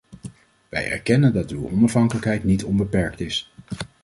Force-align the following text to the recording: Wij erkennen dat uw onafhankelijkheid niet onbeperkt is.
Wij 0.69 0.91
erkennen 0.91 1.33
dat 1.33 1.51
uw 1.51 1.69
onafhankelijkheid 1.69 2.43
niet 2.43 2.63
onbeperkt 2.63 3.19
is. 3.19 3.51